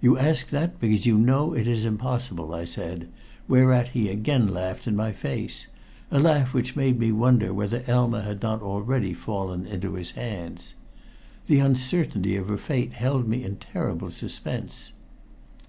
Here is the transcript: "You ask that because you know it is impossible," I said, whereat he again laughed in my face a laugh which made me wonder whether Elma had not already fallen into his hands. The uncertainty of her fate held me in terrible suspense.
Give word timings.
"You 0.00 0.16
ask 0.16 0.50
that 0.50 0.78
because 0.78 1.04
you 1.04 1.18
know 1.18 1.52
it 1.52 1.66
is 1.66 1.84
impossible," 1.84 2.54
I 2.54 2.64
said, 2.64 3.08
whereat 3.48 3.88
he 3.88 4.08
again 4.08 4.46
laughed 4.54 4.86
in 4.86 4.94
my 4.94 5.10
face 5.10 5.66
a 6.12 6.20
laugh 6.20 6.54
which 6.54 6.76
made 6.76 6.96
me 7.00 7.10
wonder 7.10 7.52
whether 7.52 7.82
Elma 7.88 8.22
had 8.22 8.40
not 8.40 8.62
already 8.62 9.14
fallen 9.14 9.66
into 9.66 9.94
his 9.94 10.12
hands. 10.12 10.74
The 11.48 11.58
uncertainty 11.58 12.36
of 12.36 12.46
her 12.50 12.56
fate 12.56 12.92
held 12.92 13.26
me 13.26 13.42
in 13.42 13.56
terrible 13.56 14.12
suspense. 14.12 14.92